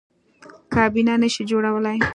[0.73, 1.97] کابینه نه شي جوړولی.